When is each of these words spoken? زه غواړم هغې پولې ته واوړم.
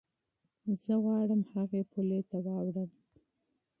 زه 0.81 0.93
غواړم 1.03 1.41
هغې 1.53 1.81
پولې 1.91 2.19
ته 2.29 2.37
واوړم. 2.45 2.89